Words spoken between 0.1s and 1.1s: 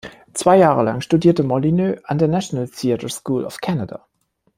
Zwei Jahre lang